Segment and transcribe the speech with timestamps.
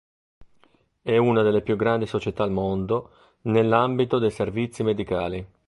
[1.03, 3.11] È una delle più grandi società al mondo
[3.43, 5.45] nell'ambito dei servizi medicali.